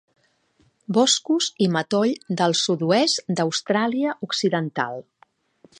[0.97, 5.03] Boscos i matoll del sud-oest d'Austràlia Occidental.